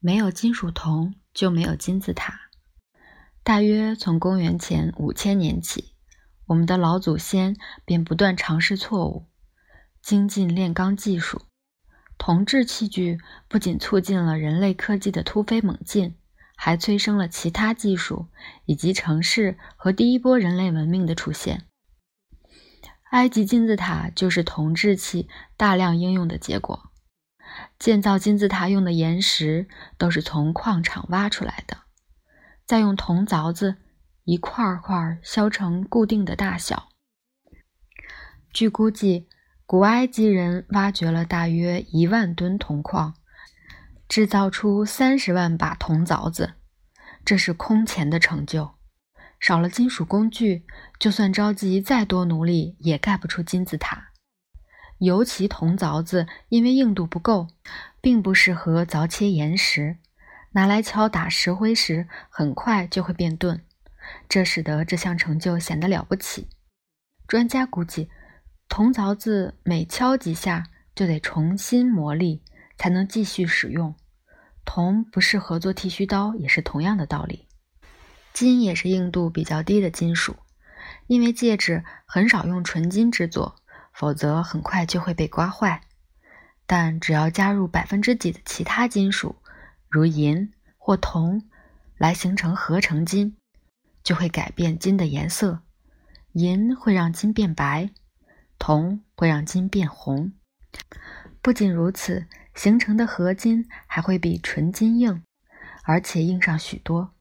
[0.00, 2.42] 没有金属铜，就没有金字塔。
[3.42, 5.94] 大约从公元前五千年起，
[6.46, 9.26] 我们的老祖先便不断尝试错误，
[10.00, 11.42] 精进炼钢技术。
[12.16, 16.16] 铜制器具不仅促进了人类科技的突飞猛进，
[16.56, 18.28] 还催生了其他技术
[18.66, 21.66] 以及城市和第一波人类文明的出现。
[23.10, 26.92] 埃及金字塔就是铜制器大量应用的结果。
[27.78, 31.78] 建造金字塔用的岩石都是从矿场挖出来的，
[32.66, 33.76] 再用铜凿子
[34.24, 36.88] 一块块削成固定的大小。
[38.52, 39.28] 据估计，
[39.66, 43.14] 古埃及人挖掘了大约一万吨铜矿，
[44.08, 46.54] 制造出三十万把铜凿子，
[47.24, 48.74] 这是空前的成就。
[49.38, 50.64] 少了金属工具，
[50.98, 54.08] 就算召集再多奴隶，也盖不出金字塔。
[54.98, 57.48] 尤其铜凿子，因为硬度不够，
[58.00, 59.96] 并不适合凿切岩石，
[60.52, 63.60] 拿来敲打石灰时，很快就会变钝，
[64.28, 66.48] 这使得这项成就显得了不起。
[67.26, 68.10] 专家估计，
[68.68, 70.64] 铜凿子每敲几下
[70.94, 72.40] 就得重新磨砺，
[72.76, 73.94] 才能继续使用。
[74.64, 77.46] 铜不适合做剃须刀，也是同样的道理。
[78.32, 80.36] 金也是硬度比较低的金属，
[81.06, 83.56] 因为戒指很少用纯金制作。
[83.98, 85.80] 否则很快就会被刮坏，
[86.68, 89.34] 但只要加入百分之几的其他金属，
[89.88, 91.42] 如银或铜，
[91.96, 93.36] 来形成合成金，
[94.04, 95.62] 就会改变金的颜色。
[96.34, 97.90] 银会让金变白，
[98.56, 100.32] 铜会让金变红。
[101.42, 105.24] 不仅如此，形成的合金还会比纯金硬，
[105.82, 107.14] 而且硬上许多。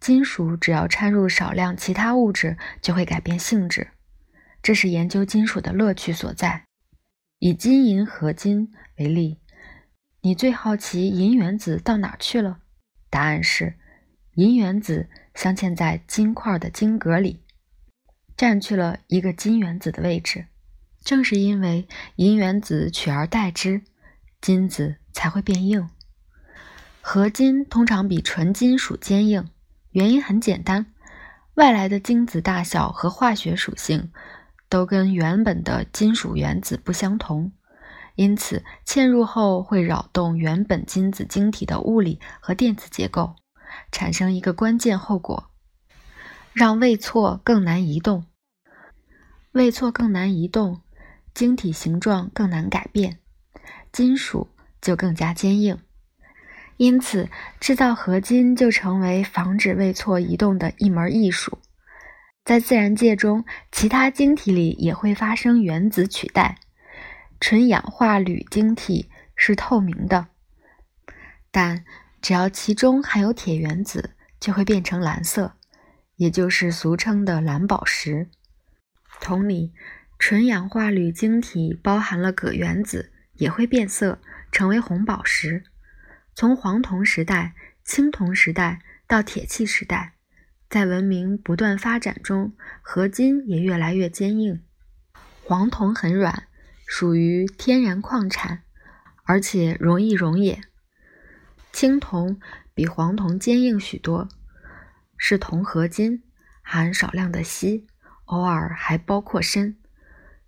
[0.00, 3.90] 金属只要掺入少量其他物质，就会改变性质。
[4.64, 6.64] 这是研究金属的乐趣所在。
[7.38, 9.38] 以金银合金为例，
[10.22, 12.60] 你最好奇银原子到哪去了？
[13.10, 13.74] 答案是，
[14.36, 17.42] 银原子镶嵌在金块的晶格里，
[18.38, 20.46] 占据了一个金原子的位置。
[21.04, 21.86] 正是因为
[22.16, 23.82] 银原子取而代之，
[24.40, 25.90] 金子才会变硬。
[27.02, 29.46] 合金通常比纯金属坚硬，
[29.90, 30.86] 原因很简单：
[31.56, 34.10] 外来的晶子大小和化学属性。
[34.74, 37.52] 都跟原本的金属原子不相同，
[38.16, 43.36] 因此嵌入后会扰动原本金子晶体的物理和电子结构，
[43.92, 45.48] 产生一个关键后果，
[46.52, 48.24] 让位错更难移动。
[49.52, 50.80] 位错更难移动，
[51.32, 53.20] 晶体形状更难改变，
[53.92, 54.48] 金属
[54.80, 55.78] 就更加坚硬。
[56.78, 57.28] 因此，
[57.60, 61.58] 制造合金就成为防止位错移动的一门艺术。
[62.44, 66.58] 在自然界中，其他晶体里也会发生原子取代。
[67.40, 70.28] 纯氧化铝晶体是透明的，
[71.50, 71.84] 但
[72.20, 75.56] 只要其中含有铁原子，就会变成蓝色，
[76.16, 78.28] 也就是俗称的蓝宝石。
[79.20, 79.72] 同理，
[80.18, 84.20] 纯氧化铝晶体包含了铬原子，也会变色，
[84.52, 85.64] 成为红宝石。
[86.34, 90.13] 从黄铜时代、青铜时代到铁器时代。
[90.74, 92.52] 在文明不断发展中，
[92.82, 94.60] 合金也越来越坚硬。
[95.44, 96.48] 黄铜很软，
[96.84, 98.64] 属于天然矿产，
[99.22, 100.60] 而且容易熔冶。
[101.70, 102.40] 青铜
[102.74, 104.28] 比黄铜坚硬许多，
[105.16, 106.24] 是铜合金，
[106.60, 107.86] 含少量的锡，
[108.24, 109.76] 偶尔还包括砷。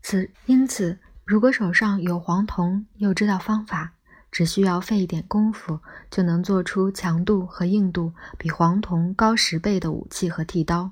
[0.00, 3.92] 此因此，如果手上有黄铜，又知道方法。
[4.34, 5.78] 只需要费一点功夫，
[6.10, 10.90] 就能做出强度和硬度比黄铜高十倍的武器和剃刀。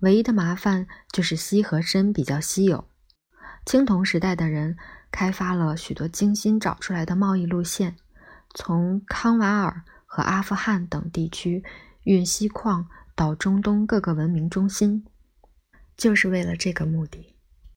[0.00, 2.84] 唯一的麻烦就是锡和砷比较稀有。
[3.64, 4.76] 青铜时代的人
[5.10, 7.96] 开发了许多精心找出来的贸易路线，
[8.54, 11.64] 从康瓦尔和阿富汗等地区
[12.02, 15.06] 运锡矿到中东各个文明中心，
[15.96, 17.33] 就是为了这个目的。